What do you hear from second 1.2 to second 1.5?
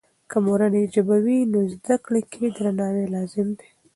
وي،